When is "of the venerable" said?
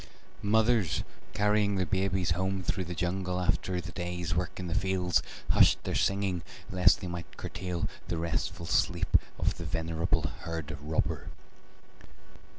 9.37-10.23